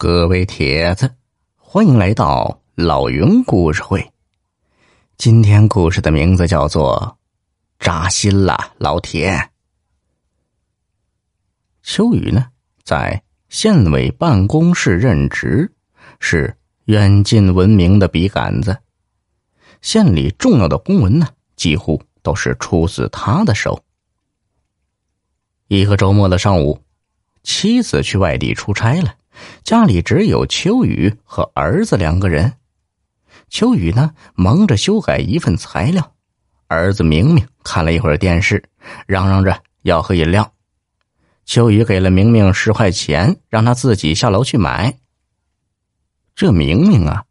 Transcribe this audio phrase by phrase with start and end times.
[0.00, 1.12] 各位铁子，
[1.56, 4.12] 欢迎来到老云故事会。
[5.16, 7.18] 今天故事的名字叫做
[7.84, 9.32] 《扎心了，老铁》。
[11.82, 12.46] 秋雨呢，
[12.84, 15.72] 在县委办公室任职，
[16.20, 18.78] 是远近闻名的笔杆子。
[19.82, 21.26] 县里重要的公文呢，
[21.56, 23.82] 几乎都是出自他的手。
[25.66, 26.84] 一个周末的上午，
[27.42, 29.16] 妻子去外地出差了。
[29.64, 32.52] 家里只有秋雨和儿子两个人。
[33.48, 36.02] 秋雨呢，忙着修改一份材料；
[36.66, 38.62] 儿子明明看了一会儿电视，
[39.06, 40.52] 嚷嚷着要喝饮料。
[41.44, 44.98] 秋雨给了明明十块钱，让他自己下楼去买。
[46.34, 47.24] 这明明啊，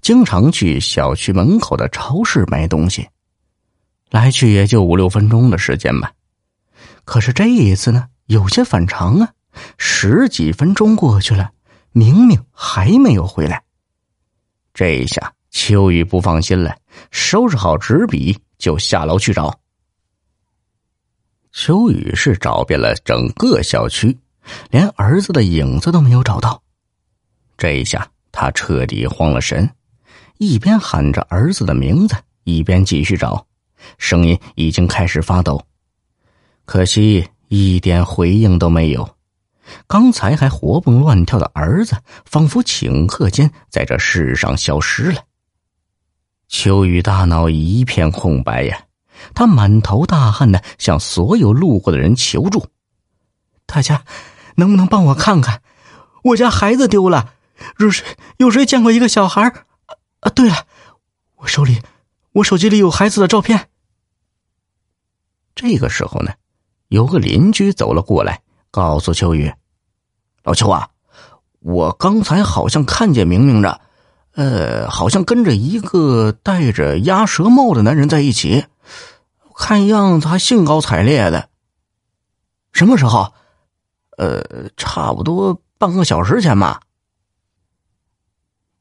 [0.00, 3.08] 经常去小区门口的超市买东西，
[4.10, 6.12] 来去也就五六分钟的时间吧。
[7.04, 9.30] 可是这一次呢，有些反常啊。
[9.78, 11.52] 十几分钟过去了，
[11.96, 13.62] 明明还没有回来。
[14.74, 16.76] 这一下秋雨不放心了，
[17.12, 19.56] 收拾好纸笔就下楼去找。
[21.52, 24.18] 秋雨是找遍了整个小区，
[24.70, 26.60] 连儿子的影子都没有找到。
[27.56, 29.70] 这一下他彻底慌了神，
[30.38, 33.46] 一边喊着儿子的名字，一边继续找，
[33.98, 35.64] 声音已经开始发抖。
[36.64, 39.08] 可惜一点回应都没有。
[39.86, 45.24] 刚才还活蹦乱跳的儿子，仿佛顷刻间在这世上消失了。
[46.48, 48.86] 秋雨大脑一片空白呀，
[49.34, 52.68] 他满头大汗的向所有路过的人求助
[53.66, 54.04] ：“大家
[54.56, 55.62] 能不能帮我看看，
[56.22, 57.34] 我家孩子丢了？
[57.78, 58.04] 有谁
[58.36, 59.42] 有谁见过一个小孩？
[60.20, 60.66] 啊，对了，
[61.36, 61.80] 我手里
[62.32, 63.68] 我手机里有孩子的照片。”
[65.56, 66.34] 这个时候呢，
[66.88, 68.42] 有个邻居走了过来。
[68.74, 69.52] 告诉秋雨，
[70.42, 70.88] 老秋啊，
[71.60, 73.80] 我刚才好像看见明明着，
[74.32, 78.64] 呃，好像跟着一个戴着鸭舌帽的男人在一起，
[79.54, 81.48] 看样子还兴高采烈的。
[82.72, 83.32] 什么时候？
[84.16, 86.80] 呃，差不多半个小时前吧。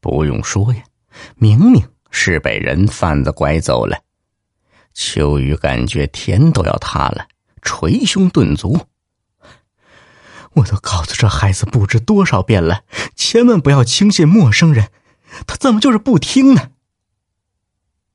[0.00, 0.84] 不用说呀，
[1.34, 1.82] 明明
[2.12, 3.98] 是被人贩子拐走了。
[4.94, 7.26] 秋雨感觉天都要塌了，
[7.60, 8.78] 捶胸顿足。
[10.54, 12.82] 我都告诉这孩子不知多少遍了，
[13.14, 14.88] 千万不要轻信陌生人。
[15.46, 16.70] 他怎么就是不听呢？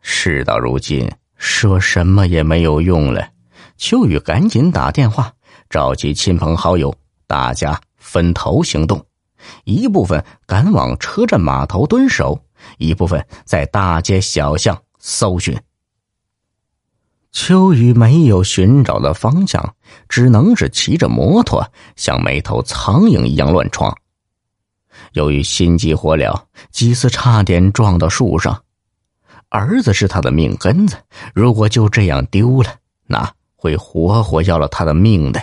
[0.00, 3.30] 事到如今，说什么也没有用了。
[3.76, 5.32] 秋雨赶紧打电话
[5.70, 6.94] 召集亲朋好友，
[7.26, 9.06] 大家分头行动，
[9.64, 12.44] 一部分赶往车站码头蹲守，
[12.76, 15.58] 一部分在大街小巷搜寻。
[17.30, 19.74] 秋雨没有寻找的方向，
[20.08, 23.96] 只能是骑着摩托像没头苍蝇一样乱闯。
[25.12, 28.62] 由于心急火燎，几次差点撞到树上。
[29.50, 30.96] 儿子是他的命根子，
[31.34, 32.74] 如果就这样丢了，
[33.06, 35.42] 那会活活要了他的命的。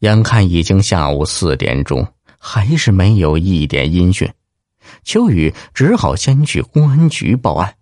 [0.00, 2.06] 眼看已经下午四点钟，
[2.38, 4.30] 还是没有一点音讯，
[5.04, 7.74] 秋雨只好先去公安局报案。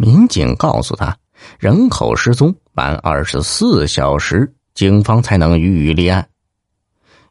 [0.00, 1.14] 民警告诉他，
[1.58, 6.26] 人口失踪满二十四小时，警方才能予以立案。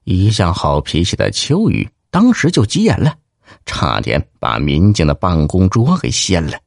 [0.04, 3.16] 一向好脾气的秋雨当时就急眼了，
[3.66, 6.60] 差点把民警的办公桌给掀了。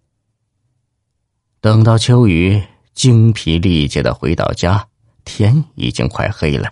[1.60, 2.60] 等到秋雨
[2.94, 4.84] 精疲力竭的回到家，
[5.24, 6.68] 天已经快黑了。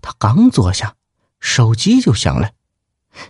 [0.00, 0.94] 他刚坐下，
[1.38, 2.50] 手机就响了。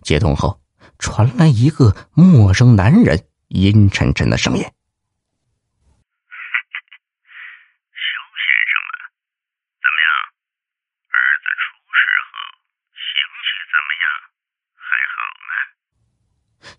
[0.04, 0.60] 接通后，
[1.00, 4.64] 传来一个陌生男人阴沉沉的声音。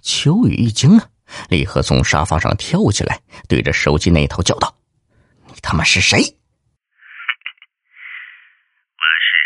[0.03, 1.09] 秋雨一惊啊，
[1.47, 4.75] 立刻从沙发上跳起来，对着手机那头叫道
[5.47, 6.28] ：“你他妈是谁？”“我是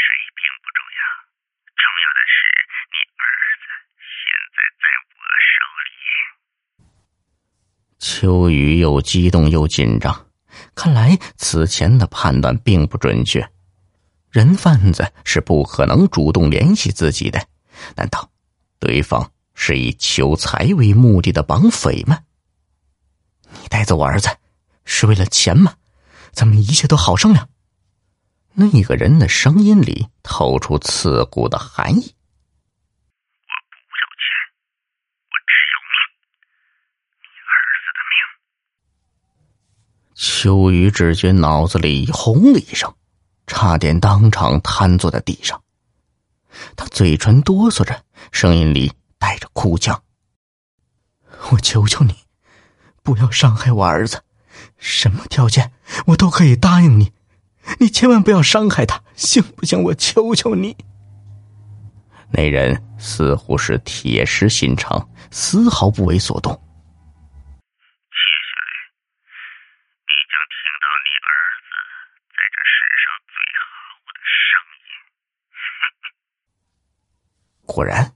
[0.01, 1.01] 谁并不重要，
[1.77, 2.35] 重要的是
[2.89, 3.29] 你儿
[3.61, 3.69] 子
[4.01, 4.83] 现在在
[5.13, 5.21] 我
[5.53, 5.93] 手里。”
[8.01, 10.27] 秋雨又激动又紧张，
[10.73, 13.47] 看来此前的判断并不准确，
[14.31, 17.47] 人贩子是不可能主动联系自己的，
[17.95, 18.31] 难道
[18.79, 19.31] 对方？
[19.59, 22.19] 是以求财为目的的绑匪吗？
[23.63, 24.29] 你带走我儿子，
[24.85, 25.75] 是为了钱吗？
[26.31, 27.49] 咱们一切都好商量。
[28.53, 31.95] 那个人的声音里透出刺骨的寒意。
[31.95, 32.03] 我
[33.89, 34.29] 不要钱，
[35.25, 35.75] 我只要，
[37.23, 38.15] 你儿子的命。
[40.15, 42.93] 秋雨只觉脑子里轰的一声，
[43.47, 45.63] 差点当场瘫坐在地上。
[46.75, 50.03] 他嘴唇哆嗦着，声音里带着哭腔
[51.51, 52.15] ：“我求求你，
[53.03, 54.23] 不要伤害我儿子，
[54.77, 55.73] 什么条件
[56.07, 57.13] 我都可以答应你，
[57.79, 59.81] 你千万不要伤害他，行不行？
[59.83, 60.77] 我求求你。”
[62.29, 66.51] 那人似乎是铁石心肠，丝毫不为所动。
[66.51, 66.59] 接
[68.43, 68.69] 下来，
[70.03, 71.31] 你将听到你儿
[71.63, 71.71] 子
[72.35, 72.75] 在这世
[73.05, 73.33] 上最
[73.63, 73.71] 好
[74.11, 74.91] 的声音。
[77.65, 78.11] 果然，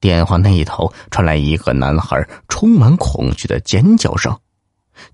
[0.00, 4.38] 电话那一头传来一个男孩充满恐惧的尖叫声。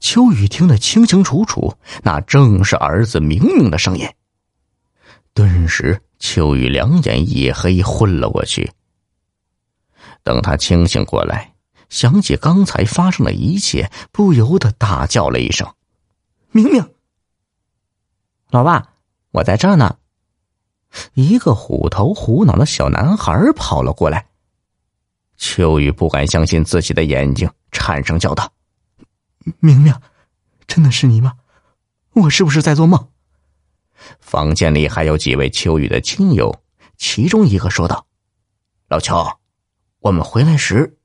[0.00, 4.08] 秋雨听得清清楚楚，那正是儿子明明的声音。
[5.32, 6.00] 顿时。
[6.20, 8.72] 秋雨两眼一黑，昏了过去。
[10.22, 11.52] 等他清醒过来，
[11.90, 15.70] 想起刚才发生的一切，不由得大叫了一声
[16.50, 16.94] ：“明明！”
[18.48, 18.94] 老爸，
[19.32, 19.98] 我在这呢。
[21.12, 24.26] 一个虎头虎脑的小男孩跑了过来。
[25.46, 28.50] 秋雨不敢相信自己的眼睛，颤声叫道
[29.60, 29.94] ：“明明，
[30.66, 31.34] 真的是你吗？
[32.14, 33.08] 我是不是在做梦？”
[34.20, 36.62] 房间里还有几位秋雨的亲友，
[36.96, 38.06] 其中一个说道
[38.88, 39.38] ：“老乔，
[40.00, 40.96] 我们回来时，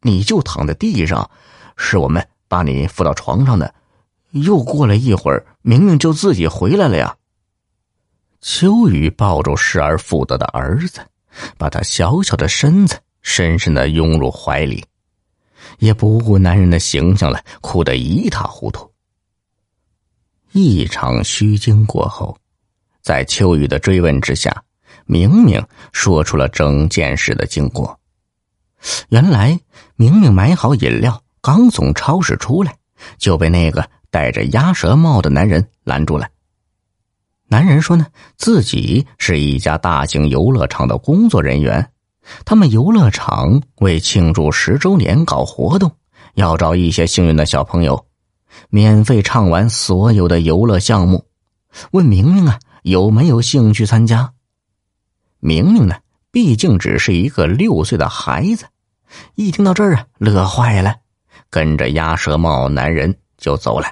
[0.00, 1.30] 你就躺在地上，
[1.76, 3.74] 是我们把你扶到床上的。
[4.30, 7.18] 又过了一会儿，明明就自己回来了呀。”
[8.40, 11.06] 秋雨抱住失而复得的儿子，
[11.58, 14.84] 把他小小的身子深深的拥入怀里，
[15.78, 18.90] 也不顾男人的形象了，哭得一塌糊涂。
[20.52, 22.36] 一场虚惊过后。
[23.00, 24.62] 在秋雨的追问之下，
[25.06, 25.60] 明明
[25.92, 27.98] 说出了整件事的经过。
[29.08, 29.58] 原来，
[29.96, 32.76] 明明买好饮料，刚从超市出来，
[33.18, 36.28] 就被那个戴着鸭舌帽的男人拦住了。
[37.48, 41.91] 男人说：“呢，自己是一家大型游乐场的工作人员，
[42.44, 45.90] 他们游乐场为庆祝十周年搞活动，
[46.34, 48.06] 要找一些幸运的小朋友，
[48.70, 51.26] 免费畅玩所有的游乐项目。
[51.92, 54.32] 问明明啊。”有没有兴趣参加？
[55.38, 55.94] 明明呢，
[56.32, 58.64] 毕竟只是一个六岁的孩子，
[59.36, 60.96] 一听到这儿啊，乐坏了，
[61.48, 63.86] 跟着鸭舌帽男人就走了。